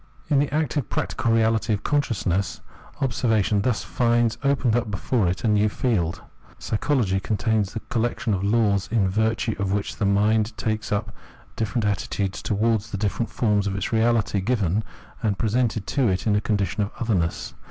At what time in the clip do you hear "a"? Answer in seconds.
5.43-5.47, 16.35-16.41